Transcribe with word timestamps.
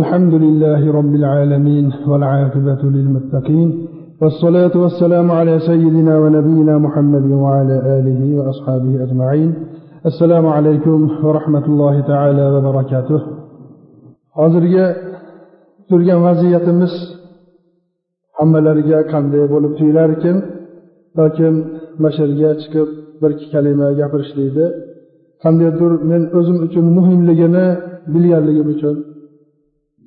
الحمد 0.00 0.34
لله 0.34 0.92
رب 0.92 1.14
العالمين 1.14 1.92
والعاقبة 2.08 2.82
للمتقين 2.82 3.86
والصلاة 4.22 4.74
والسلام 4.82 5.30
على 5.30 5.58
سيدنا 5.58 6.18
ونبينا 6.18 6.78
محمد 6.78 7.24
وعلى 7.30 7.76
آله 7.98 8.20
وأصحابه 8.38 9.02
أجمعين 9.04 9.54
السلام 10.06 10.46
عليكم 10.46 11.10
ورحمة 11.24 11.64
الله 11.66 12.00
تعالى 12.00 12.44
وبركاته. 12.54 13.20
حاضر 14.36 14.62
يا 14.64 14.96
ترجم 15.90 16.22
مس 16.68 16.94
حمل 18.34 18.76
رجاء 18.76 19.02
كان 19.02 19.30
دي 19.30 19.46
بولب 19.46 19.72
في 19.78 19.92
لكن 19.92 20.42
لكن 21.18 21.64
مشر 22.00 22.30
يا 22.42 22.52
برك 23.22 23.40
كلمة 23.52 23.86
يا 24.00 24.06
برشليدة 24.12 24.66
كان 25.42 25.58
دي 25.58 25.64
من 26.10 26.20
أزم 26.38 26.56
مهم 26.96 27.20
لجنا 27.28 27.64
بليال 28.12 28.42
لجنا 28.48 28.96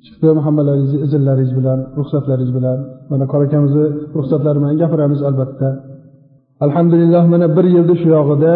chiqdim 0.06 0.36
hammalaringizni 0.46 0.98
izinlaringiz 1.06 1.52
bilan 1.58 1.78
ruxsatlaringiz 1.98 2.52
bilan 2.58 2.78
mana 3.10 3.24
qor 3.32 3.40
akamizni 3.46 3.86
ruxsatlari 4.18 4.58
bilan 4.60 4.76
gapiramiz 4.82 5.20
albatta. 5.28 5.68
Alhamdulillah 6.64 7.22
mana 7.32 7.46
bir 7.56 7.66
yilni 7.74 7.94
shu 8.00 8.06
yog'ida 8.16 8.54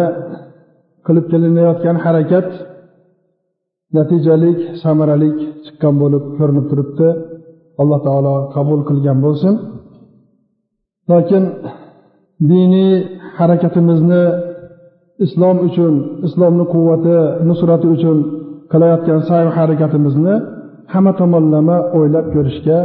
qilib 1.05 1.25
kelinayotgan 1.31 1.97
harakat 2.05 2.47
natijalik 3.97 4.59
samaralik 4.83 5.37
chiqqan 5.65 5.93
bo'lib 6.01 6.23
ko'rinib 6.37 6.65
turibdi. 6.71 7.07
Alloh 7.81 7.99
taolo 8.07 8.35
qabul 8.55 8.81
qilgan 8.89 9.17
bo'lsin. 9.25 9.53
Lokin 11.11 11.43
diniy 12.49 12.93
harakatimizni 13.39 14.23
islom 15.25 15.57
uchun 15.67 15.93
islomni 16.27 16.65
quvvati 16.73 17.17
nusrati 17.49 17.87
uchun 17.95 18.17
qilayotgan 18.71 19.19
sa'y 19.29 19.45
harakatimizni 19.57 20.35
hamma 20.91 21.11
tomonlama 21.19 21.77
o'ylab 21.97 22.25
ko'rishga 22.33 22.79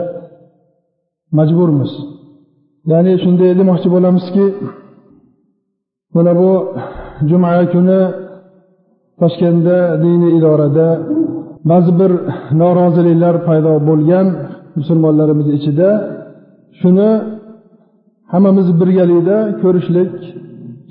majburmiz. 1.39 1.93
Ya'ni 2.91 3.13
shunday 3.23 3.51
demoqchi 3.61 3.89
bo'lamizki 3.95 4.47
mana 6.17 6.33
bu 6.41 6.51
juma 7.29 7.51
kuni 7.73 8.01
toshkentda 9.21 9.79
diniy 10.03 10.33
idorada 10.39 10.89
ba'zi 11.71 11.93
bir 12.01 12.13
noroziliklar 12.61 13.35
paydo 13.49 13.73
bo'lgan 13.89 14.27
musulmonlarimiz 14.79 15.49
ichida 15.57 15.89
shuni 16.81 17.11
hammamiz 18.33 18.69
birgalikda 18.81 19.37
ko'rishlik 19.63 20.13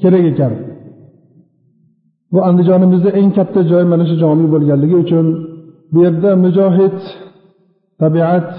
kerak 0.02 0.24
ekan. 0.32 0.54
Bu 2.34 2.40
andijonimizda 2.50 3.10
eng 3.20 3.30
katta 3.38 3.62
joy 3.72 3.84
mana 3.92 4.04
shu 4.10 4.16
jomi 4.24 4.46
bo'lganligi 4.54 4.96
uchun 5.04 5.26
bu 5.94 5.98
yerda 6.06 6.30
mujohid 6.46 6.98
tabiat 8.02 8.50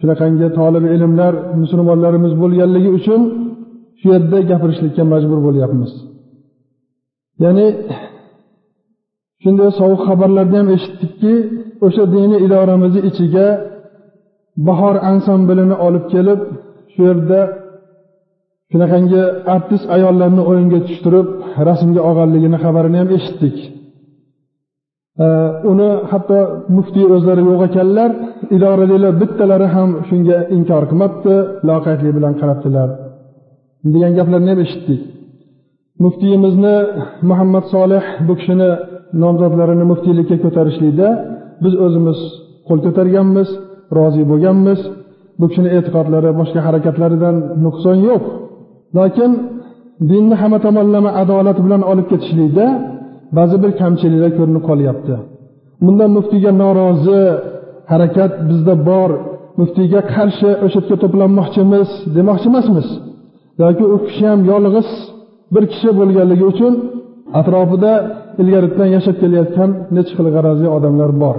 shunaqangi 0.00 0.48
tolib 0.58 0.84
ilmlar 0.94 1.34
musulmonlarimiz 1.62 2.32
bo'lganligi 2.42 2.90
uchun 2.98 3.20
shu 4.00 4.06
yerda 4.14 4.38
gapirishlikka 4.50 5.02
majbur 5.12 5.38
bo'lyapmiz. 5.46 5.92
Ya'ni 7.44 7.66
shunday 9.42 9.70
sovuq 9.80 10.00
xabarlarni 10.08 10.56
ham 10.60 10.68
eshitdikki 10.76 11.34
o'sha 11.86 12.04
diniy 12.14 12.40
idoramizni 12.46 13.00
ichiga 13.10 13.46
bahor 14.68 14.96
ansamblini 15.10 15.76
olib 15.86 16.04
kelib 16.12 16.40
shu 16.92 17.00
yerda 17.08 17.40
shunaqangi 18.70 19.22
artist 19.54 19.86
ayollarni 19.96 20.42
o'yinga 20.50 20.78
tushtirib 20.88 21.28
rasmga 21.68 22.00
olganligini 22.08 22.58
xabarini 22.64 22.96
ham 23.00 23.08
eshitdik. 23.18 23.56
Uni 25.70 25.90
hatto 26.10 26.38
muftiy 26.76 27.06
o'zlari 27.14 27.42
yo'q 27.50 27.60
ekanlar 27.68 28.10
idoradagilar 28.56 29.12
bittalari 29.22 29.66
ham 29.74 29.90
shunga 30.08 30.38
inkor 30.56 30.82
qilmabdi 30.90 31.34
loqaydlik 31.68 32.12
bilan 32.18 32.34
qarabdilar. 32.40 32.88
Degan 33.94 34.12
gaplarni 34.18 34.48
ham 34.52 34.60
eshitdik. 34.66 35.00
Muftiyimizni 36.04 36.76
muhammad 37.30 37.64
solih 37.74 38.04
bu 38.26 38.32
kishini 38.40 38.70
nomzodlarini 39.22 39.84
muftiylikka 39.92 40.36
ko'tarishlikda 40.44 41.08
biz 41.64 41.74
o'zimiz 41.84 42.18
qo'l 42.68 42.80
ko'targanmiz 42.86 43.48
rozi 43.98 44.22
bo'lganmiz. 44.30 44.80
Bu 45.40 45.46
kishini 45.50 45.68
e'tiqodlari 45.76 46.30
boshqa 46.40 46.60
harakatlaridan 46.66 47.36
nuqson 47.64 47.96
yo'q. 48.08 48.22
Lekin 48.98 49.30
dinni 50.10 50.34
hamma 50.40 50.58
tomonlama 50.66 51.10
adolat 51.22 51.58
bilan 51.64 51.82
olib 51.90 52.06
ketishlikda 52.12 52.66
ba'zi 53.36 53.56
bir 53.62 53.70
kamchiliklar 53.80 54.32
ko'rinib 54.38 54.64
qolyapti. 54.70 55.14
Bundan 55.84 56.10
muftiyga 56.16 56.52
norozi 56.62 57.20
harakat 57.92 58.32
bizda 58.48 58.74
bor. 58.88 59.10
Muftiyga 59.60 60.00
qarshi 60.14 60.50
o'sha 60.64 60.80
yerga 60.80 60.96
to'planmoqchimiz 61.02 61.88
demoqchi 62.16 62.46
emasmiz 62.52 62.88
yoki 63.62 63.84
u 63.94 63.96
kishi 64.06 64.24
ham 64.30 64.40
yolg'iz 64.52 64.88
bir 65.54 65.64
kishi 65.72 65.90
bo'lganligi 65.98 66.44
uchun 66.52 66.72
atrofida 67.40 67.92
ilgaridan 68.40 68.88
yashab 68.96 69.16
kelayotgan 69.22 69.70
necha 69.96 70.12
xil 70.18 70.26
g'arazli 70.34 70.68
odamlar 70.76 71.10
bor. 71.22 71.36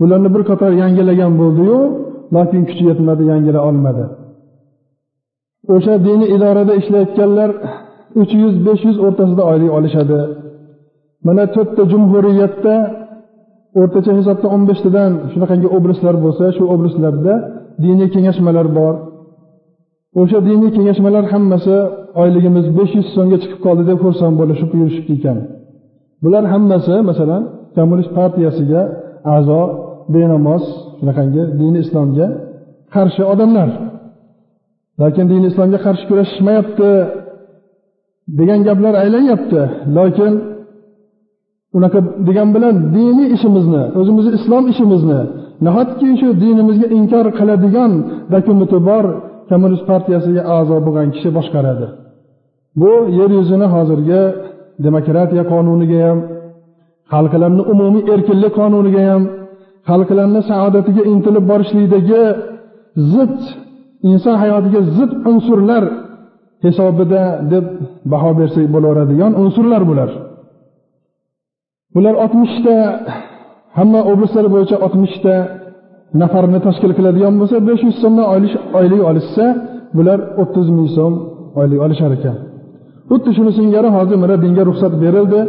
Bularni 0.00 0.28
bir 0.34 0.42
qator 0.50 0.72
yangilagan 0.82 1.32
bo'ldiyu 1.40 1.78
lokin 2.36 2.62
kuchi 2.68 2.84
yetmadi 2.90 3.22
yangila 3.32 3.60
olmadi. 3.68 4.04
O'sha 5.74 5.94
diniy 6.06 6.28
idorada 6.36 6.72
ishlayotganlar 6.80 7.50
uch 8.20 8.32
yuz 8.42 8.54
besh 8.66 8.82
yuz 8.88 8.96
o'rtasida 9.06 9.42
oylik 9.50 9.70
olishadi. 9.78 10.18
Mana 11.26 11.44
to'rtta 11.54 11.82
jumhuriyatda 11.92 12.74
o'rtacha 13.80 14.12
hisobda 14.18 14.46
o'n 14.54 14.62
beshtadan 14.70 15.12
shunaqangi 15.32 15.68
oblastlar 15.76 16.14
bo'lsa 16.24 16.44
shu 16.56 16.64
oblastlarda 16.74 17.34
diniy 17.84 18.08
kengashmalar 18.14 18.66
bor. 18.78 18.94
O'sha 20.20 20.38
diniy 20.48 20.70
kengashmalar 20.76 21.24
hammasi 21.32 21.76
oyligimiz 22.22 22.66
besh 22.78 22.92
yuz 22.98 23.06
so'mga 23.16 23.36
chiqib 23.42 23.60
qoldi 23.66 23.82
deb 23.90 23.98
xursand 24.04 24.34
bo'lishib 24.40 24.70
yurishibdi 24.80 25.12
ekan. 25.18 25.38
Bular 26.24 26.44
hammasi 26.52 26.94
masalan 27.10 27.42
kommunist 27.76 28.10
partiyasiga 28.18 28.82
a'zo 29.36 29.60
benamoz 30.14 30.64
shunaqangi 30.98 31.42
dini 31.60 31.78
islomga 31.84 32.26
qarshi 32.94 33.22
odamlar. 33.32 33.68
Lekin 35.02 35.26
dini 35.32 35.46
islomga 35.52 35.78
qarshi 35.86 36.04
kurashishmayapti 36.10 36.90
degan 38.38 38.60
gaplar 38.68 38.94
aylanyapti 39.02 39.60
lokin 39.96 40.32
unaqa 41.76 41.98
degan 42.28 42.48
bilan 42.56 42.74
diniy 42.96 43.28
ishimizni 43.36 43.82
o'zimizni 44.00 44.32
islom 44.38 44.64
ishimizni 44.72 45.20
nahotki 45.66 46.08
shu 46.20 46.28
dinimizga 46.42 46.88
inkor 46.98 47.26
qiladigan 47.38 47.92
dokumenti 48.34 48.78
bor 48.88 49.04
kommunist 49.50 49.84
partiyasiga 49.90 50.42
a'zo 50.56 50.76
bo'lgan 50.86 51.08
kishi 51.14 51.30
boshqaradi? 51.38 51.86
Bu 52.80 52.92
yer 53.18 53.30
yuzini 53.38 53.66
hozirgi 53.74 54.22
demokratiya 54.86 55.44
qonuniga 55.52 55.98
ham 56.06 56.18
xalqlarni 57.12 57.62
umumiy 57.72 58.04
erkinlik 58.14 58.52
qonuniga 58.60 59.02
ham 59.10 59.22
xalqlarni 59.88 60.40
saodatiga 60.50 61.02
intilib 61.12 61.44
borishlikdagi 61.50 62.22
zid 63.12 63.36
inson 64.10 64.36
hayotiga 64.42 64.80
zid 64.96 65.12
unsurlar 65.30 65.84
hisobida 66.64 67.22
deb 67.52 67.66
baho 68.12 68.30
bersak 68.40 68.66
bo'laveradigan 68.74 69.32
unsurlar 69.42 69.82
bular. 69.90 70.10
Bular 71.94 72.14
oltmishta 72.24 72.74
hamma 73.78 74.00
oblastlar 74.10 74.46
bo'yicha 74.54 74.76
oltmishta 74.86 75.34
nafarni 76.20 76.58
tashkil 76.66 76.92
qiladigan 76.98 77.34
bo'lsa 77.40 77.56
besh 77.68 77.82
yuz 77.86 77.96
so'mdan 78.02 78.26
oylik 78.78 79.02
olishsa 79.10 79.44
bular 79.96 80.18
o'ttiz 80.42 80.66
ming 80.76 80.88
so'm 80.96 81.14
oylik 81.60 81.78
olishar 81.86 82.10
ekan. 82.18 82.36
Xuddi 83.10 83.30
shuni 83.36 83.52
singari 83.58 83.88
hozir 83.96 84.16
mana 84.22 84.36
dinga 84.44 84.62
ruxsat 84.70 84.92
berildi. 85.04 85.40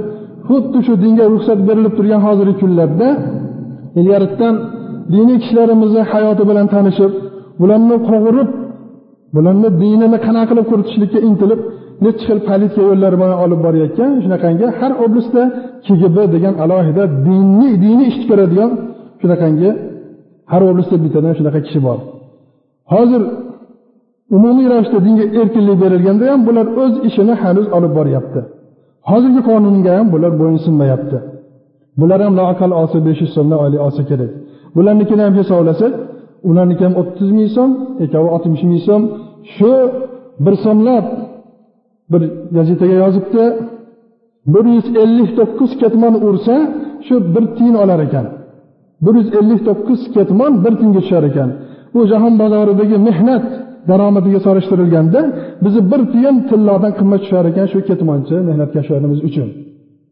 Xuddi 0.48 0.80
shu 0.86 0.94
dinga 1.04 1.26
ruxsat 1.34 1.60
berilib 1.68 1.94
turgan 1.98 2.22
hozirgi 2.28 2.56
kunlarda 2.62 3.08
ilgaridan 4.00 4.56
diniy 5.14 5.38
kishilarimizni 5.42 6.02
hayoti 6.12 6.44
bilan 6.50 6.68
tanishib 6.74 7.12
bularni 7.62 7.98
qovurib 8.10 8.50
bularni 9.36 9.70
dinini 9.82 10.18
qanaqa 10.26 10.48
qilib 10.50 10.66
quritishlikka 10.72 11.20
intilib 11.30 11.60
nechi 12.04 12.24
xil 12.28 12.40
politsiya 12.50 12.84
yo'llari 12.90 13.18
bilan 13.22 13.38
olib 13.46 13.60
borayotgan 13.66 14.12
shunaqangi 14.24 14.66
har 14.80 14.92
oblastda 15.06 15.44
kgb 15.86 16.18
degan 16.36 16.54
alohida 16.64 17.04
diniy 17.28 17.74
diniy 17.86 18.08
ish 18.12 18.20
ko'radigan 18.30 18.72
shunaqangi 19.22 19.70
har 20.52 20.62
oblastda 20.70 20.98
bittadan 21.04 21.34
shunaqa 21.40 21.60
kishi 21.66 21.80
bor. 21.88 22.00
Hozir 22.94 23.22
umumiy 24.38 24.68
ravishda 24.74 24.98
dinga 25.08 25.26
erkinlik 25.42 25.78
berilganda 25.84 26.24
ham 26.32 26.42
bular 26.48 26.68
o'z 26.84 26.94
ishini 27.08 27.34
hanuz 27.44 27.68
olib 27.78 27.92
boryapti. 27.98 28.40
Hozirgi 29.10 29.42
qonunga 29.50 29.92
ham 29.98 30.08
bular 30.14 30.32
bo'ysunmayapti 30.42 31.18
bular 32.00 32.20
ham 32.26 32.34
loaqal 32.40 32.72
olsa 32.82 32.98
besh 33.08 33.20
yuz 33.24 33.32
so'mdan 33.36 33.58
oylik 33.64 33.82
olsa 33.88 34.02
kerak. 34.10 34.32
Bularnikini 34.76 35.22
ham 35.28 35.34
hisoblasak 35.40 35.94
ularniki 36.50 36.84
ham 36.88 36.96
o'ttiz 37.02 37.30
ming 37.38 37.50
so'm 37.56 37.72
ikkovi 38.04 38.30
oltmish 38.36 38.64
ming 38.70 38.82
so'm. 38.88 39.04
Shu 39.56 39.72
bir 40.46 40.56
so'mlab 40.66 41.06
bir 42.12 42.22
gazetaga 42.56 42.96
yozibdi. 43.04 43.44
bir 44.54 44.66
yuz 44.76 44.88
ellik 45.04 45.30
to'qqiz 45.40 45.72
ketmon 45.82 46.16
ursa 46.28 46.56
shu 47.08 47.16
bir 47.36 47.44
tiyin 47.58 47.76
olar 47.84 48.00
ekan. 48.08 48.26
bir 49.06 49.14
yuz 49.20 49.30
ellik 49.40 49.62
to'qqiz 49.68 50.02
ketmon 50.16 50.54
bir 50.64 50.74
tiyinga 50.80 51.02
tushar 51.06 51.24
ekan. 51.30 51.50
Bu 51.94 52.02
jahon 52.12 52.34
bozoridagi 52.42 52.98
mehnat 53.08 53.46
daromadiga 53.90 54.40
solishtirilganda 54.48 55.20
bizni 55.64 55.82
bir 55.92 56.02
tiyin 56.14 56.36
tillodan 56.50 56.92
qimmat 57.00 57.20
tushar 57.24 57.46
ekan 57.52 57.68
shu 57.74 57.80
ketmonchi 57.90 58.36
mehnatkashlarimiz 58.50 59.20
uchun. 59.30 59.48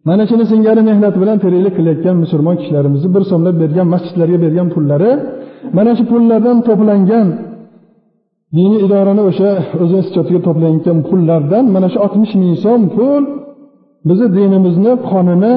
Mana 0.07 0.23
shuni 0.29 0.45
singari 0.51 0.81
mehnat 0.89 1.15
bilan 1.21 1.37
tiriklik 1.43 1.73
qilayotgan 1.77 2.15
musulmon 2.23 2.55
kishilarimizni 2.59 3.09
bir 3.15 3.23
so'mlab 3.31 3.55
bergan 3.63 3.87
masjidlarga 3.93 4.37
bergan 4.45 4.67
pullari 4.75 5.11
mana 5.77 5.91
shu 5.97 6.03
pullardan 6.11 6.57
to'plangan 6.67 7.27
diniy 8.55 8.79
idorani 8.85 9.23
o'sha 9.29 9.51
o'zini 9.83 10.03
schyotiga 10.07 10.39
to'plangan 10.47 10.97
pullardan 11.09 11.65
mana 11.75 11.87
shu 11.93 11.97
oltmish 12.05 12.33
ming 12.41 12.53
so'm 12.65 12.81
pul 12.95 13.23
bizni 14.07 14.27
dinimizni 14.37 14.93
qonini 15.09 15.55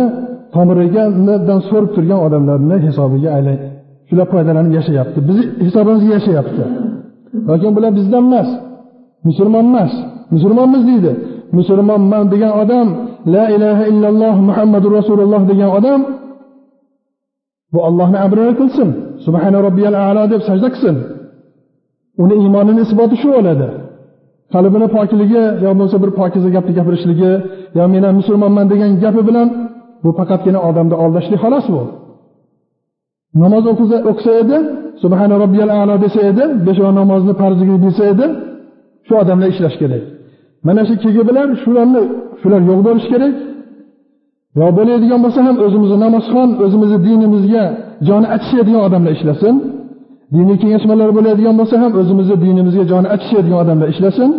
tomirigadan 0.54 1.60
so'rib 1.68 1.90
turgan 1.96 2.20
odamlarni 2.26 2.76
hisobiga 2.86 3.30
aylan 3.36 3.58
shular 4.08 4.26
foydalanib 4.32 4.72
yashayapti. 4.78 5.18
Bizni 5.28 5.44
hisobimizga 5.66 6.10
yashayapti. 6.18 6.62
Lekin 7.48 7.70
bular 7.76 7.92
bizdan 7.98 8.24
emas 8.28 8.48
musulmon 9.28 9.64
emas 9.70 9.92
musulmonmiz 10.34 10.82
deydi. 10.90 11.12
Musulmonman 11.58 12.24
degan 12.32 12.52
odam 12.62 12.88
la 13.34 13.44
ilaha 13.56 13.84
illalloh 13.92 14.34
muhammadu 14.48 14.86
rasululloh 14.98 15.42
degan 15.50 15.70
odam 15.78 16.00
bu 17.72 17.78
allohni 17.88 18.18
amrini 18.26 18.54
qilsin. 18.60 18.88
Subhana 19.24 19.58
robbiyal 19.66 19.96
alo 20.08 20.22
deb 20.32 20.40
sajda 20.48 20.68
qilsin. 20.74 20.96
Uni 22.22 22.34
iymonini 22.42 22.80
isboti 22.86 23.16
shu 23.22 23.28
bo'ladi. 23.36 23.68
Qalbini 24.54 24.88
pokligi 24.96 25.42
yo 25.64 25.70
bo'lmasa 25.70 25.96
bir 26.02 26.10
pokiza 26.18 26.48
gapni 26.56 26.72
gapirishligi 26.78 27.32
yo 27.76 27.84
men 27.92 28.02
ham 28.06 28.14
musulmonman 28.20 28.66
degan 28.72 28.90
gapi 29.04 29.22
bilan 29.28 29.48
bu 30.04 30.10
faqatgina 30.18 30.58
odamni 30.68 30.96
aldashlik 31.02 31.38
xolos 31.44 31.66
bu. 31.74 31.82
Namoz 33.42 33.64
o'qisa 34.10 34.32
edi 34.42 34.56
subhana 35.02 35.34
robbiyal 35.42 35.70
alo 35.80 35.94
desa 36.04 36.20
edi 36.30 36.44
besh 36.66 36.78
vaqt 36.84 36.96
namozni 37.00 37.32
farziga 37.40 37.76
bilsa 37.84 38.04
edi 38.12 38.26
shu 39.06 39.12
odamlar 39.22 39.48
ishlash 39.54 39.76
kerak. 39.82 40.04
Mana 40.66 40.82
shu 40.88 40.94
kegi 41.04 41.22
bilan 41.28 41.48
shularni 41.62 42.02
shular 42.40 42.60
yo'q 42.70 42.80
bo'lishi 42.86 43.08
kerak. 43.14 43.34
Yo 44.58 44.66
bo'ladigan 44.78 45.20
bo'lsa 45.24 45.40
ham 45.46 45.56
o'zimizni 45.66 45.98
namozxon 46.04 46.48
o'zimizni 46.64 46.98
dinimizga 47.06 47.64
joni 48.08 48.26
achishadigan 48.36 48.82
odamlar 48.88 49.12
ishlasin. 49.18 49.54
Diniy 50.34 50.56
kengashmalar 50.62 51.10
bo'ladigan 51.16 51.54
bo'lsa 51.60 51.76
ham 51.82 51.92
o'zimizni 52.00 52.36
dinimizga 52.44 52.84
joni 52.92 53.08
achishadigan 53.14 53.58
odamlar 53.64 53.88
ishlasin. 53.94 54.30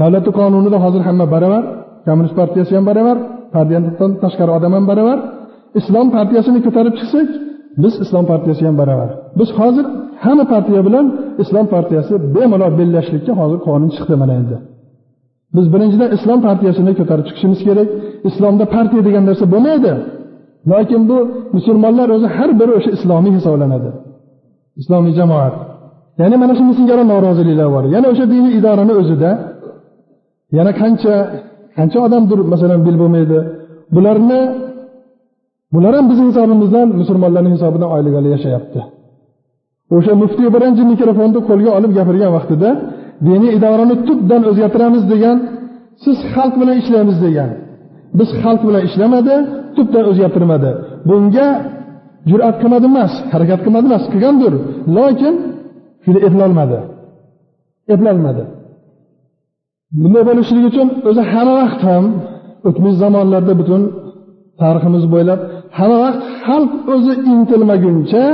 Davlatni 0.00 0.32
qonunida 0.38 0.78
hozir 0.84 1.02
hamma 1.08 1.26
baravar 1.34 1.62
kommunist 2.06 2.34
partiyasi 2.40 2.72
ham 2.78 2.84
baravar 2.90 3.16
partiyadan 3.54 4.10
tashqari 4.22 4.50
odam 4.58 4.72
ham 4.76 4.84
baravar. 4.92 5.18
Islom 5.80 6.06
partiyasini 6.16 6.58
ko'tarib 6.66 6.94
chiqsak 7.00 7.28
biz 7.82 7.94
islom 8.04 8.24
partiyasi 8.32 8.62
ham 8.68 8.76
baravar. 8.82 9.10
Biz 9.38 9.48
hozir 9.58 9.86
hamma 10.24 10.44
partiya 10.54 10.80
bilan 10.86 11.06
islom 11.42 11.66
partiyasi 11.74 12.12
bemalol 12.34 12.72
bellashlikka 12.80 13.32
hozir 13.40 13.58
qonun 13.66 13.90
chiqdi 13.96 14.14
mana 14.22 14.34
endi. 14.40 14.56
Biz 15.56 15.66
birinchidan 15.74 16.10
islom 16.16 16.40
partiyasini 16.48 16.92
ko'tarib 17.00 17.24
chiqishimiz 17.28 17.60
kerak. 17.68 17.88
Islomda 18.28 18.64
partiya 18.76 19.02
degan 19.08 19.24
narsa 19.28 19.44
bo'lmaydi. 19.54 19.92
Lekin 20.72 21.02
bu 21.10 21.18
musulmonlar 21.56 22.08
o'zi 22.16 22.28
har 22.36 22.50
biri 22.60 22.72
o'sha 22.78 22.90
islomiy 22.96 23.32
hisoblanadi. 23.38 23.90
Islomiy 24.80 25.14
jamoat. 25.20 25.54
Ya'ni 26.20 26.36
mana 26.42 26.52
shu 26.58 26.64
singari 26.78 27.04
noroziliklar 27.12 27.68
bor. 27.74 27.84
Yana 27.94 28.06
o'sha 28.12 28.24
diniy 28.34 28.52
idorani 28.58 28.94
o'zida 29.00 29.30
yana 30.56 30.72
qancha 30.80 31.14
qancha 31.76 31.98
odamdir 32.06 32.38
masalan 32.52 32.80
bil 32.86 32.96
bo'lmaydi. 33.02 33.38
Bularni 33.94 34.40
bular 35.74 35.92
ham 35.98 36.06
bizni 36.10 36.24
hisobimizdan 36.30 36.86
musulmonlarni 37.00 37.50
hisobidan 37.56 37.88
oylik 37.96 38.14
yashayapti. 38.36 38.80
O'sha 39.96 40.12
muftiy 40.22 40.48
birinchi 40.54 40.82
mikrofonni 40.92 41.40
qo'lga 41.48 41.70
olib 41.78 41.92
gapirgan 41.98 42.30
vaqtida 42.36 42.70
diniy 43.28 43.50
idorani 43.58 43.94
tubdan 44.08 44.42
o'zgartiramiz 44.50 45.02
degan 45.12 45.36
siz 46.04 46.16
xalq 46.32 46.54
bilan 46.60 46.76
ishlaymiz 46.82 47.18
degan. 47.26 47.50
Biz 48.18 48.28
xalq 48.42 48.60
bilan 48.68 48.82
ishlamadi 48.88 49.34
tubdan 49.76 50.04
o'zgartirmadi. 50.10 50.70
Bunga 51.08 51.48
jur'at 52.30 52.56
qilmadi 52.60 52.86
emas 52.92 53.12
harakat 53.32 53.60
qilmadi 53.64 53.86
emas 53.90 54.04
qilgandir. 54.12 54.52
Lekin 54.96 55.34
shuni 56.04 56.18
eplolmadi. 56.28 56.78
Eplolmadi. 57.94 58.44
Bunday 60.02 60.22
bo'lishligi 60.28 60.66
uchun 60.72 60.88
o'zi 61.08 61.22
hamma 61.32 61.54
vaqt 61.62 61.80
ham 61.88 62.04
o'tmish 62.68 62.96
zamonlarda 63.02 63.52
butun 63.60 63.82
tariximiz 64.60 65.04
bo'ylab 65.12 65.40
hamma 65.78 65.98
vaqt 66.04 66.20
xalq 66.46 66.72
o'zi 66.94 67.12
intilmaguncha 67.32 68.24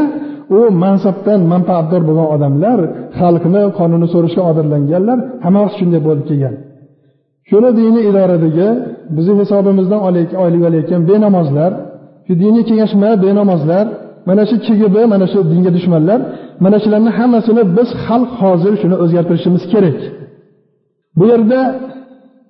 u 0.57 0.61
mansabdan 0.85 1.41
manfaatdor 1.53 2.03
bo'lgan 2.09 2.29
odamlar 2.35 2.79
xalqni 3.19 3.63
qonuni 3.79 4.07
so'rashga 4.15 4.43
odatlanganlar 4.51 5.19
hamma 5.45 5.61
vaqt 5.65 5.77
shunday 5.81 6.01
bo'lib 6.07 6.25
kelgan. 6.31 6.55
Shuni 7.49 7.71
diniy 7.81 8.05
idoradagi 8.11 8.69
bizni 9.17 9.35
hisobimizdan 9.41 10.01
oylik 10.07 10.31
olayotgan 10.67 11.03
benamozlar 11.11 11.73
shu 12.27 12.33
diniy 12.43 12.65
kengashma 12.69 13.11
benamozlar 13.25 13.87
mana 14.29 14.43
shu 14.49 14.57
kgb 14.67 14.97
mana 15.13 15.27
shu 15.33 15.39
dinga 15.53 15.71
dushmanlar 15.77 16.21
mana 16.65 16.77
shularni 16.83 17.11
hammasini 17.19 17.63
biz 17.77 17.89
xalq 18.07 18.31
hozir 18.43 18.73
shuni 18.83 18.97
o'zgartirishimiz 19.05 19.63
kerak. 19.73 19.99
Bu 21.19 21.25
yerda 21.33 21.61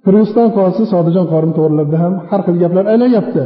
qirg'iziston 0.05 0.49
qozisi 0.59 0.85
sodijon 0.93 1.27
qorim 1.33 1.53
to'g'rilarda 1.59 1.97
ham 2.05 2.15
har 2.29 2.41
xil 2.47 2.57
gaplar 2.63 2.85
aylanyapti 2.93 3.43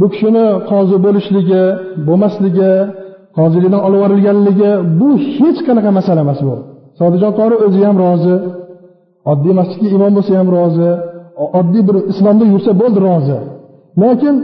bu 0.00 0.06
kishini 0.12 0.46
qozi 0.70 0.96
bo'lishligi 1.06 1.62
bo'lmasligi 2.08 2.72
qozilikdan 3.38 3.80
olib 3.86 3.98
yuborilganligi 4.00 4.70
bu 5.00 5.08
hech 5.36 5.58
qanaqa 5.66 5.90
masala 5.98 6.20
emas 6.26 6.40
bu. 6.48 6.56
Sodijon 7.00 7.32
qori 7.40 7.56
o'zi 7.66 7.80
ham 7.88 7.96
rozi 8.04 8.34
oddiy 9.32 9.54
masjidga 9.60 9.88
imom 9.98 10.12
bo'lsa 10.16 10.32
ham 10.40 10.48
rozi 10.56 10.90
oddiy 11.60 11.82
bir 11.88 11.96
islomda 12.12 12.44
yursa 12.52 12.70
bo'ldi 12.80 12.98
rozi. 13.08 13.38
Lekin 14.02 14.34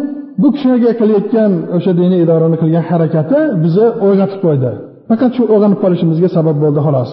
bu 0.42 0.48
kishiga 0.54 0.90
qilayotgan 1.00 1.52
o'sha 1.76 1.92
diniy 2.00 2.20
idorani 2.24 2.56
qilgan 2.62 2.84
harakati 2.90 3.38
bizni 3.62 3.86
o'rgatib 4.06 4.40
qo'ydi. 4.46 4.70
Faqat 5.08 5.30
shu 5.36 5.42
o'rganib 5.54 5.78
qolishimizga 5.84 6.28
sabab 6.36 6.56
bo'ldi 6.62 6.80
xolos. 6.86 7.10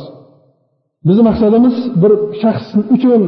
Bizni 1.07 1.23
maqsadimiz 1.29 1.75
bir 2.01 2.11
shaxs 2.41 2.67
uchun 2.95 3.21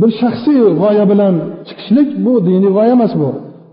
bir 0.00 0.10
shaxsiy 0.20 0.60
g'oya 0.82 1.04
bilan 1.12 1.34
chiqishlik 1.68 2.08
bu 2.24 2.32
diniy 2.48 2.70
g'oya 2.76 2.92
emas 2.96 3.12
bu. 3.20 3.30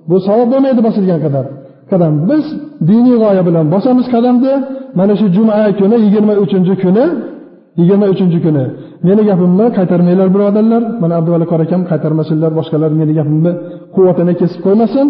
Bu 0.09 0.15
savob 0.27 0.47
bo'lmaydi 0.53 0.81
bosilgan 0.87 1.19
qadar. 1.25 1.45
Qadam 1.91 2.13
biz 2.29 2.45
diniy 2.89 3.15
g'oya 3.23 3.43
bilan 3.47 3.65
bosamiz 3.73 4.07
qadamni. 4.15 4.53
Mana 4.99 5.13
shu 5.19 5.25
juma 5.35 5.55
kuni 5.79 5.97
yigirma 6.05 6.33
uchinchi 6.43 6.73
kuni 6.83 7.05
yigirma 7.79 8.05
uchinchi 8.13 8.39
kuni. 8.45 8.63
Meni 9.07 9.21
gapimni 9.29 9.65
qaytarmanglar 9.77 10.27
birodarlar. 10.35 10.83
Mana 11.01 11.13
abduvali 11.19 11.45
qor 11.51 11.59
akam 11.65 11.81
qaytarmasinlar 11.91 12.51
boshqalar 12.59 12.91
meni 13.01 13.13
gapimni 13.19 13.51
quvvatini 13.95 14.33
kesib 14.41 14.59
qo'ymasin. 14.65 15.07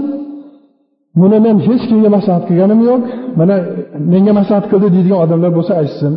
Buni 1.22 1.38
men 1.46 1.58
hech 1.68 1.84
kimga 1.90 2.10
maslahat 2.18 2.44
qilganim 2.50 2.80
yo'q. 2.90 3.02
Mana 3.40 3.56
menga 4.14 4.34
maslahat 4.40 4.66
qildi 4.72 4.88
deydigan 4.96 5.20
odamlar 5.26 5.52
bo'lsa 5.58 5.74
aytsin. 5.82 6.14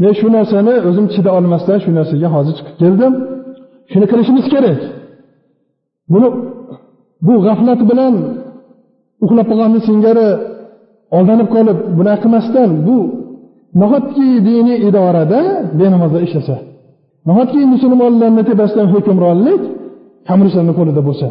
Men 0.00 0.12
shu 0.18 0.26
narsani 0.36 0.74
o'zim 0.88 1.06
chida 1.14 1.30
olmasdan 1.38 1.78
shu 1.84 1.90
narsaga 1.98 2.28
hozir 2.36 2.54
chiqib 2.58 2.76
keldim. 2.82 3.12
Shuni 3.92 4.06
qilishimiz 4.10 4.46
kerak. 4.54 4.80
Buni 6.12 6.28
bu 7.26 7.34
g'aflat 7.46 7.80
bilan 7.90 8.14
uxlab 9.24 9.46
qolganni 9.50 9.80
singari 9.88 10.28
aldanib 11.16 11.48
qolib 11.54 11.78
bunaqa 11.98 12.18
qilmasdan 12.22 12.70
bu 12.86 12.96
nahotki 13.80 14.28
diniy 14.48 14.78
idorada 14.88 15.40
benamozlar 15.80 16.22
ishlasa 16.28 16.56
nahotki 17.28 17.60
musulmonlarni 17.74 18.42
tepasidan 18.50 18.88
hukmronlik 18.94 19.62
kommunistlarni 20.28 20.72
qo'lida 20.78 21.02
bo'lsa? 21.08 21.28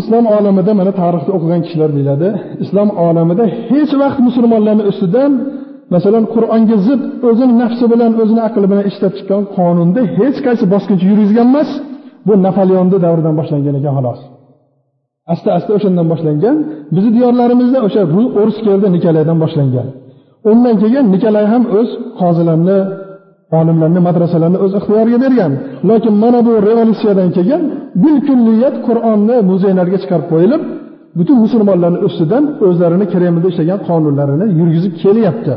Islom 0.00 0.24
olamida 0.36 0.72
mana 0.80 0.92
tarixda 1.00 1.30
o'qigan 1.36 1.60
kishilar 1.66 1.90
biladi 1.98 2.28
islom 2.64 2.88
olamida 3.06 3.44
hech 3.70 3.92
vaqt 4.02 4.18
musulmonlarni 4.28 4.84
ustidan 4.92 5.32
masalan 5.94 6.24
qur'onga 6.34 6.76
zid 6.86 7.00
o'zini 7.28 7.54
nafsi 7.62 7.84
bilan 7.92 8.12
o'zini 8.22 8.40
aqli 8.48 8.66
bilan 8.72 8.84
ishlab 8.90 9.12
chiqqan 9.18 9.42
qonunda 9.56 10.00
hech 10.18 10.38
qaysi 10.46 10.64
bosqinchi 10.74 11.04
yurgizgan 11.10 11.46
emas 11.52 11.70
bu 12.26 12.32
napoleonni 12.46 12.98
davridan 13.04 13.34
boshlangan 13.40 13.74
ekan 13.80 13.94
xolos. 13.98 14.20
Asta 15.32 15.48
asta 15.58 15.70
o'shandan 15.76 16.06
boshlangan 16.12 16.56
bizni 16.94 17.10
diyorlarimizda 17.16 17.78
o'sha 17.86 18.02
o'ris 18.40 18.58
keldi 18.66 18.86
nikolaydan 18.96 19.38
boshlangan. 19.44 19.88
Undan 20.50 20.74
keyin 20.82 21.04
nikolay 21.14 21.46
ham 21.52 21.62
o'z 21.78 21.88
qozilarni 22.20 22.78
olimlarni 23.58 24.00
madrasalarni 24.08 24.58
o'z 24.64 24.72
ixtiyoriga 24.78 25.18
bergan. 25.24 25.52
Lekin 25.88 26.14
mana 26.22 26.40
bu 26.46 26.52
revolyutsiyadan 26.68 27.28
keyin 27.36 27.62
bilkulliyat 28.02 28.76
qur'onni 28.86 29.36
muzeylarga 29.50 29.98
chiqarib 30.02 30.26
qo'yilib 30.32 30.62
butun 31.18 31.36
musulmonlarni 31.44 31.98
ustidan 32.08 32.44
o'zlarini 32.66 33.06
kremlda 33.12 33.46
ishlagan 33.52 33.80
qonunlarini 33.88 34.46
yurgizib 34.58 34.94
kelyapti. 35.02 35.54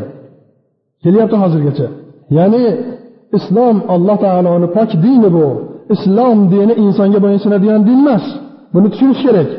Kelyapti 1.03 1.35
hozirgacha. 1.43 1.87
Ya'ni 2.37 2.63
islom 3.37 3.77
alloh 3.93 4.17
taoloni 4.25 4.67
pok 4.77 4.89
dini 5.05 5.29
bu. 5.37 5.47
Islom 5.95 6.37
dini 6.53 6.73
insonga 6.83 7.19
bo'ysunadigan 7.25 7.81
din 7.89 7.99
emas. 8.03 8.25
Buni 8.73 8.87
tushunish 8.93 9.21
kerak. 9.25 9.49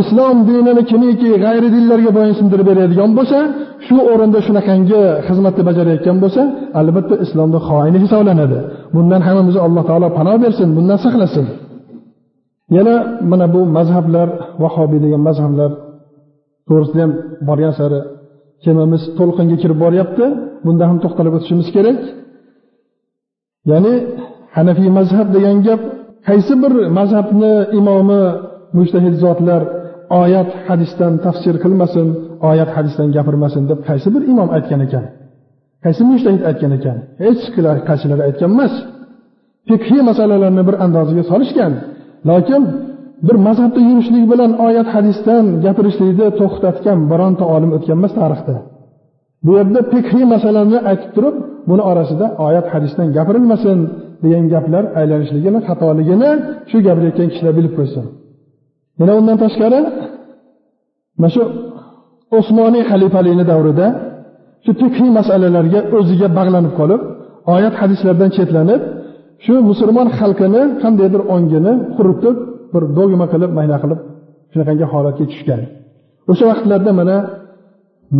Islom 0.00 0.36
dinini 0.48 0.82
kimiki 0.90 1.30
g'ayri 1.44 1.68
dinlarga 1.76 2.10
bo'ysundirib 2.18 2.66
beradigan 2.70 3.10
bo'lsa 3.18 3.38
shu 3.86 3.96
o'rinda 4.12 4.38
shunaqangi 4.46 5.02
xizmatni 5.26 5.62
bajarayotgan 5.68 6.16
bo'lsa 6.22 6.42
albatta 6.80 7.14
islomni 7.24 7.58
xoini 7.68 7.98
hisoblanadi. 8.04 8.58
Bundan 8.94 9.20
hammamizni 9.26 9.60
alloh 9.66 9.84
taolo 9.90 10.08
panoh 10.18 10.36
bersin 10.44 10.68
bundan 10.76 10.98
saqlasin. 11.04 11.46
Yana 12.76 12.94
mana 13.30 13.46
bu 13.54 13.60
mazhablar 13.76 14.28
vahobiy 14.62 15.00
degan 15.04 15.22
mazhablar 15.28 15.70
to'g'risida 16.68 17.00
ham 17.04 17.12
borgan 17.48 17.72
sari 17.78 18.00
kemamiz 18.64 19.02
to'lqinga 19.18 19.56
kirib 19.62 19.78
boryapti. 19.84 20.24
Bunda 20.66 20.84
ham 20.90 20.98
to'xtalib 21.04 21.32
o'tishimiz 21.38 21.68
kerak. 21.76 22.00
Ya'ni 23.70 23.94
hanafiy 24.56 24.90
mazhab 24.98 25.28
degan 25.36 25.56
gap 25.66 25.80
qaysi 26.28 26.54
bir 26.62 26.72
mazhabni 26.98 27.54
imomi 27.78 28.22
mushtahid 28.76 29.14
zotlar 29.24 29.62
oyat 30.20 30.50
hadisdan 30.68 31.12
tafsir 31.24 31.54
qilmasin 31.64 32.06
oyat 32.50 32.70
hadisdan 32.76 33.08
gapirmasin 33.16 33.62
deb 33.70 33.80
qaysi 33.88 34.08
bir 34.14 34.22
imom 34.32 34.48
aytgan 34.56 34.80
ekan? 34.86 35.04
Qaysi 35.84 36.02
mushtahid 36.10 36.42
aytgan 36.50 36.72
ekan? 36.78 36.96
Hech 37.24 37.42
qaysilar 37.88 38.18
aytgan 38.28 38.50
emas. 38.54 38.74
Fiqhiy 39.68 40.02
masalalarni 40.10 40.62
bir 40.68 40.76
andozaga 40.84 41.24
solishgan. 41.32 41.72
Lokin 42.30 42.62
bir 43.26 43.36
mazhabda 43.46 43.80
yurishlik 43.88 44.24
bilan 44.32 44.52
oyat 44.66 44.88
hadisdan 44.94 45.44
gapirishlikni 45.64 46.28
to'xtatgan 46.40 46.98
bironta 47.10 47.44
olim 47.54 47.70
o'tgan 47.76 47.96
emas 48.00 48.12
tarixda. 48.20 48.54
Bu 49.44 49.50
yerda 49.58 49.80
fiqhiy 49.92 50.24
masalani 50.34 50.78
aytib 50.90 51.10
turib 51.16 51.36
buni 51.70 51.82
orasida 51.90 52.26
oyat 52.46 52.66
hadisdan 52.74 53.08
gapirilmasin 53.16 53.78
degan 54.24 54.44
gaplar 54.54 54.84
aylanishligini 55.00 55.60
xatoligini 55.68 56.30
shu 56.70 56.76
gapirayotgan 56.86 57.28
kishilar 57.32 57.52
bilib 57.58 57.74
qo'ysin 57.78 58.04
yana 58.98 59.12
undan 59.20 59.36
tashqari 59.44 59.80
mana 61.18 61.30
shu 61.34 61.42
osmoniy 62.38 62.84
xalifalikni 62.90 63.44
davrida 63.52 63.86
shu 64.64 64.70
fiqhiy 64.80 65.10
masalalarga 65.18 65.80
o'ziga 65.98 66.28
bag'lanib 66.38 66.72
qolib 66.80 67.00
oyat 67.54 67.74
hadislardan 67.80 68.30
chetlanib 68.36 68.82
shu 69.44 69.54
musulmon 69.70 70.08
xalqini 70.18 70.62
qandaydir 70.82 71.22
ongini 71.34 71.72
quritib 71.96 72.36
bir 72.72 72.82
dogma 72.98 73.26
qilib 73.32 73.50
mayna 73.58 73.76
qilib 73.82 74.00
shunaqangi 74.52 74.86
holatga 74.92 75.24
tushgan. 75.32 75.60
O'sha 76.30 76.44
vaqtlarda 76.50 76.90
mana 77.00 77.16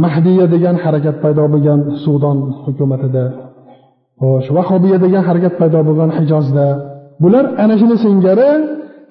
mahdiya 0.05 0.47
degan 0.55 0.77
harakat 0.85 1.17
paydo 1.25 1.45
bo'lgan 1.53 1.81
sudon 2.05 2.39
hukumatida 2.65 3.25
xo'sh 4.23 4.49
vahobiya 4.57 4.99
degan 5.05 5.23
harakat 5.29 5.55
paydo 5.61 5.81
bo'lgan 5.89 6.11
hijozda 6.19 6.67
bular 7.23 7.45
ana 7.63 7.75
shuni 7.81 7.97
singari 8.05 8.51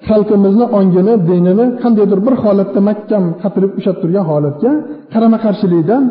xalqimizni 0.08 0.66
ongini 0.78 1.14
dinini 1.28 1.66
qandaydir 1.82 2.18
bir 2.26 2.34
holatda 2.42 2.80
mahkam 2.88 3.24
qatirib 3.42 3.72
ushlab 3.78 3.96
turgan 4.02 4.24
holatga 4.30 4.70
qarama 5.12 5.38
qarshilikdan 5.44 6.02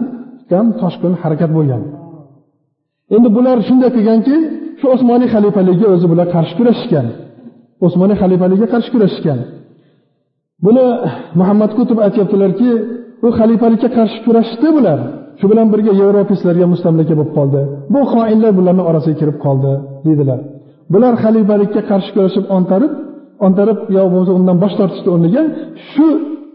ham 0.52 0.68
toshqin 0.82 1.14
harakat 1.22 1.52
bo'lgan. 1.58 1.82
Endi 3.16 3.30
bular 3.38 3.58
shunday 3.68 3.90
qilganki 3.98 4.36
shu 4.80 4.86
osmoniy 4.96 5.30
xalifalikka 5.36 5.88
o'zi 5.96 6.08
bular 6.12 6.28
qarshi 6.36 6.54
kurashishgan. 6.60 7.08
Osmoniy 7.88 8.18
xalifalikka 8.22 8.68
qarshi 8.74 8.90
kurashishgan. 8.94 9.40
Buni 10.66 10.86
muhammad 11.40 11.72
kutub 11.78 11.98
aytyaptilarki 12.06 12.70
u 13.26 13.28
xalifalikka 13.40 13.90
qarshi 13.98 14.20
kurashishdi 14.26 14.70
bular. 14.78 15.00
Shu 15.40 15.46
bilan 15.52 15.68
birga 15.74 15.92
yevropislarga 16.02 16.66
mustamlaka 16.74 17.14
bo'lib 17.20 17.32
qoldi. 17.38 17.62
Bu 17.94 18.00
xoinlar 18.14 18.52
bularni 18.60 18.84
orasiga 18.90 19.18
kirib 19.22 19.38
qoldi 19.46 19.72
deydilar. 20.06 20.40
Bular 20.94 21.14
xalifalikka 21.24 21.82
qarshi 21.92 22.10
kurashib 22.16 22.46
ontarib 22.58 22.92
ontarib 23.46 23.80
yo 23.96 24.02
bo'lmasa 24.12 24.32
undan 24.40 24.58
bosh 24.64 24.76
tortishni 24.80 25.10
o'rniga 25.16 25.44
shu 25.92 26.08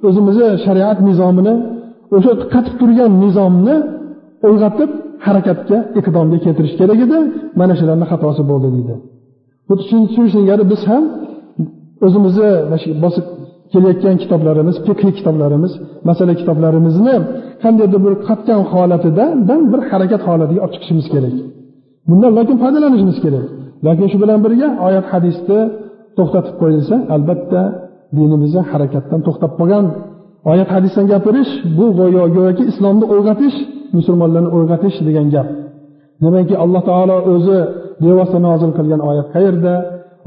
o'zimizni 0.09 0.49
shariat 0.65 0.99
nizomini 1.09 1.55
o'sha 2.17 2.33
qatib 2.55 2.75
turgan 2.81 3.13
nizomni 3.25 3.77
uyg'otib 4.49 4.91
harakatga 5.27 5.79
iqdomga 6.01 6.39
keltirish 6.45 6.75
kerak 6.81 6.99
edi. 7.07 7.19
Mana 7.61 7.75
shularni 7.81 8.07
xatosi 8.13 8.43
bo'ldi 8.51 8.69
deydi. 8.75 8.95
Xuddi 9.69 9.85
shu 10.15 10.23
singari 10.35 10.65
biz 10.73 10.83
ham 10.91 11.05
o'zimizni 12.07 12.51
bosib 13.05 13.27
kelayotgan 13.73 14.17
kitoblarimiz 14.23 14.77
fiqhiy 14.87 15.13
kitoblarimiz 15.19 15.73
masala 16.09 16.33
kitoblarimizni 16.41 17.15
qandaydir 17.63 18.01
bir 18.07 18.15
qatgan 18.29 18.63
holatidan 18.73 19.61
bir 19.73 19.81
harakat 19.91 20.23
holatiga 20.29 20.61
olib 20.65 20.73
chiqishimiz 20.75 21.07
kerak. 21.15 21.37
Bundan 22.09 22.33
lokin 22.39 22.57
foydalanishimiz 22.63 23.19
kerak. 23.25 23.47
Lekin 23.87 24.07
shu 24.13 24.19
bilan 24.23 24.39
birga 24.45 24.69
oyat 24.87 25.07
hadisni 25.13 25.61
to'xtatib 26.19 26.55
qo'yilsa 26.63 26.97
albatta 27.15 27.61
dinimizni 28.17 28.63
harakatdan 28.71 29.21
to'xtab 29.27 29.53
qolgan 29.59 29.85
oyat 30.51 30.69
hadisdan 30.75 31.07
gapirish 31.13 31.53
bu 31.79 31.87
go'yo 31.99 32.23
go'yoki 32.37 32.65
islomni 32.73 33.07
o'rgatish 33.15 33.57
musulmonlarni 33.97 34.51
o'rgatish 34.57 34.97
degan 35.09 35.27
gap. 35.35 35.49
Demakki 36.23 36.55
alloh 36.65 36.83
taolo 36.91 37.17
o'zi 37.33 37.59
bevosita 38.03 38.39
nozil 38.49 38.71
qilgan 38.79 39.01
oyat 39.11 39.29
qayerda? 39.35 39.75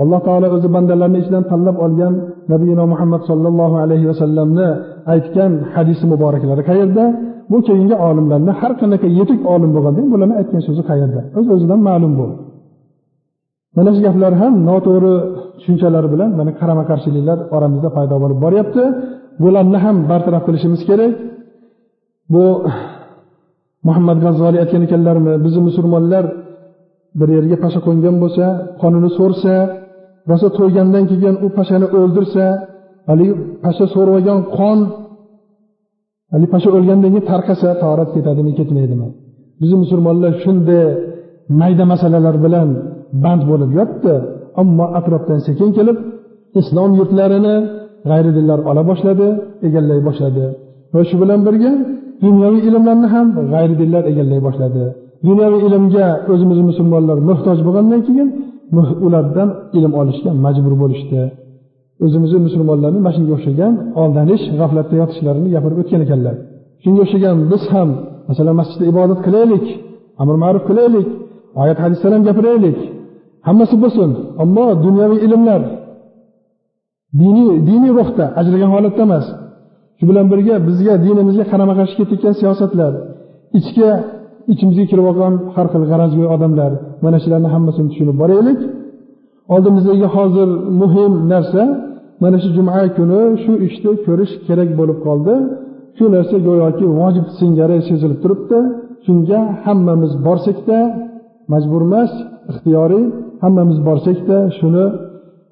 Alloh 0.01 0.19
taolo 0.27 0.47
o'zi 0.55 0.67
bandalarni 0.75 1.17
ichidan 1.23 1.43
tanlab 1.51 1.77
olgan 1.85 2.13
nabiyino 2.51 2.83
muhammad 2.93 3.21
sollallohu 3.29 3.75
alayhi 3.83 4.05
vasallamni 4.11 4.67
aytgan 5.13 5.51
hadisi 5.73 6.03
muboraklari 6.11 6.63
qayerda? 6.69 7.03
Bu 7.51 7.57
keyingi 7.67 7.95
olimlarni 8.07 8.51
har 8.59 8.71
qanaqa 8.81 9.07
yetuk 9.19 9.39
olim 9.53 9.69
bo'lganda 9.75 10.01
bularni 10.13 10.35
aytgan 10.41 10.61
so'zi 10.67 10.81
qayerda? 10.89 11.21
O'z 11.37 11.47
o'zidan 11.55 11.79
ma'lum 11.89 12.13
bu 12.19 12.27
mana 13.75 13.89
shu 13.95 14.01
gaplar 14.07 14.33
ham 14.41 14.53
noto'g'ri 14.69 15.15
tushunchalar 15.59 16.05
bilan 16.13 16.29
mana 16.39 16.51
qarama 16.59 16.83
qarshiliklar 16.91 17.37
oramizda 17.55 17.89
paydo 17.97 18.15
bo'lib 18.23 18.39
boryapti. 18.45 18.83
Bularni 19.43 19.79
ham 19.85 19.97
bartaraf 20.11 20.43
qilishimiz 20.47 20.81
kerak. 20.89 21.13
Bu 22.33 22.43
muhammad 23.87 24.17
g'azzoliy 24.23 24.59
aytgan 24.63 24.81
ekanlarmi? 24.87 25.33
Bizni 25.45 25.61
musulmonlar 25.69 26.25
bir 27.19 27.29
yerga 27.37 27.57
pasha 27.63 27.79
qo'ngan 27.87 28.15
bo'lsa 28.23 28.45
qonini 28.81 29.09
so'rsa 29.19 29.53
rosa 30.29 30.47
to'ygandan 30.57 31.03
keyin 31.11 31.35
u 31.45 31.47
pashani 31.57 31.87
o'ldirsa 31.99 32.45
haligi 33.09 33.33
pasha 33.63 33.85
so'rib 33.93 34.13
olgan 34.19 34.39
qon 34.57 34.79
haligi 36.31 36.51
pasha 36.55 36.69
o'lgandan 36.77 37.09
keyin 37.13 37.25
tarqasa 37.31 37.69
tahorat 37.81 38.09
ketadimi 38.15 38.51
ketmaydimi? 38.59 39.07
Bizni 39.61 39.77
musulmonlar 39.83 40.31
shunday 40.43 40.85
mayda 41.61 41.85
masalalar 41.93 42.35
bilan 42.45 42.67
band 43.23 43.41
bo'lib 43.49 43.71
yotdi. 43.79 44.15
Ammo 44.61 44.85
atrofdan 44.99 45.39
sekin 45.47 45.69
kelib 45.77 45.97
islom 46.59 46.91
yurtlarini 46.99 47.55
g'ayri 48.09 48.31
dinlar 48.37 48.59
ola 48.69 48.81
boshladi 48.89 49.27
egallay 49.67 49.99
boshladi. 50.07 50.45
Va 50.93 51.01
shu 51.09 51.15
bilan 51.21 51.39
birga 51.47 51.71
dunyoviy 52.23 52.61
ilmlarni 52.69 53.07
ham 53.13 53.27
g'ayri 53.53 53.75
dinlar 53.81 54.03
egallay 54.11 54.39
boshladi. 54.47 54.83
Dunyoviy 55.27 55.61
ilmga 55.67 56.07
o'zimiz 56.31 56.59
musulmonlar 56.69 57.17
muhtoj 57.29 57.57
bo'lgandan 57.67 58.01
keyin 58.07 58.29
ulardan 59.05 59.49
ilm 59.77 59.93
olishga 60.01 60.31
majbur 60.45 60.73
bo'lishdi. 60.83 61.21
O'zimizni 62.05 62.39
musulmonlarni 62.47 62.99
mana 63.05 63.13
shunga 63.15 63.31
o'xshagan 63.37 63.73
aldanish 64.01 64.43
g'aflatda 64.59 64.95
yotishlarini 65.01 65.49
gapirib 65.55 65.77
o'tgan 65.81 66.01
ekanlar. 66.05 66.35
Shunga 66.83 67.01
o'xshagan 67.05 67.37
biz 67.51 67.63
ham 67.73 67.89
masalan 68.29 68.55
masjidda 68.61 68.85
ibodat 68.91 69.19
qilaylik 69.25 69.65
amr 70.21 70.35
ma'ruf 70.43 70.63
qilaylik 70.69 71.07
oyat 71.61 71.77
hadislar 71.83 72.11
ham 72.15 72.23
gapiraylik 72.29 72.79
hammasi 73.47 73.75
bo'lsin. 73.83 74.09
Ammo 74.43 74.65
dunyoviy 74.85 75.19
ilmlar 75.25 75.61
diniy 77.21 77.51
diniy 77.69 77.91
ruhda 77.99 78.25
ajragan 78.39 78.69
holatda 78.75 79.01
emas. 79.07 79.25
Shu 79.97 80.03
bilan 80.09 80.25
birga 80.31 80.55
bizga 80.67 80.93
dinimizga 81.05 81.45
qarama 81.51 81.73
qarshi 81.79 81.95
ketayotgan 81.99 82.33
siyosatlar 82.41 82.93
ichki 83.59 83.87
ichimizga 84.53 84.85
kirib 84.91 85.05
olgan 85.11 85.33
har 85.55 85.67
xil 85.73 85.83
g'arazgo'y 85.91 86.27
odamlar 86.35 86.71
mana 87.03 87.17
shularni 87.23 87.49
hammasini 87.55 87.87
tushunib 87.91 88.17
boraylik. 88.21 88.59
Oldimizdagi 89.53 90.07
hozir 90.15 90.49
muhim 90.81 91.11
narsa 91.33 91.63
mana 92.23 92.37
shu 92.43 92.49
juma 92.57 92.73
kuni 92.97 93.21
shu 93.43 93.53
ishni 93.67 93.91
ko'rish 94.05 94.33
kerak 94.47 94.69
bo'lib 94.79 94.97
qoldi. 95.05 95.35
Shu 95.97 96.05
narsa 96.15 96.35
go'yoki 96.47 96.85
vojib 96.99 97.25
singari 97.39 97.77
sezilib 97.89 98.19
turibdi. 98.23 98.59
Shunga 99.05 99.39
hammamiz 99.65 100.11
borsakda 100.27 100.79
majbur 101.51 101.81
emas 101.87 102.11
ixtiyoriy. 102.51 103.05
Hammamiz 103.43 103.77
borsakda 103.87 104.37
shuni 104.57 104.85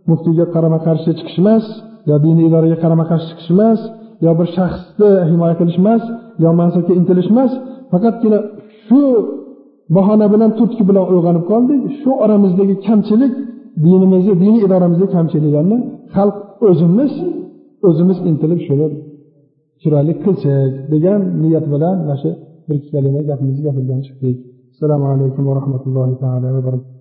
muftiyga 0.10 0.46
qarama 0.54 0.80
qarshi 0.88 1.10
chiqish 1.18 1.40
emas 1.44 1.66
yo 2.10 2.16
diniy 2.26 2.46
idoraga 2.50 2.78
qarama 2.84 3.06
qarshi 3.12 3.28
chiqish 3.32 3.52
emas 3.56 3.80
yo 4.26 4.32
bir 4.40 4.48
shaxsni 4.58 5.10
himoya 5.32 5.56
qilish 5.60 5.80
emas 5.84 6.04
yo 6.44 6.50
mansabga 6.60 6.94
intilish 7.00 7.30
emas. 7.34 7.52
Faqatgina 7.92 8.40
shu 8.86 9.02
bahona 9.96 10.26
bilan 10.34 10.52
turtki 10.58 10.84
bilan 10.90 11.06
uyg'onib 11.14 11.44
qoldik. 11.52 11.82
Shu 12.00 12.10
oramizdagi 12.24 12.76
kamchilik 12.88 13.34
dinimizni 13.86 14.34
diniy 14.44 14.62
idoramizdagi 14.68 15.12
kamchiliklarni 15.18 15.78
xalq 16.16 16.38
o'zimiz 16.70 17.14
o'zimiz 17.88 18.18
intilib 18.30 18.60
shuni 18.68 18.88
chiroyli 19.82 20.14
qilsak 20.24 20.72
degan 20.94 21.22
niyat 21.44 21.66
bilan 21.74 21.96
mana 22.02 22.16
shu 22.22 22.30
bir 22.68 22.76
ikki 22.80 22.90
kalima 22.96 23.20
gapimizni 23.30 23.62
gapirgan 23.68 24.00
chiqdik. 24.08 24.38
Assalomu 24.74 25.06
alaykum 25.14 25.44
va 25.50 25.54
rahmatullohi 25.60 26.14
taala 26.24 26.48
va 26.56 26.62
barakatuh. 26.68 26.96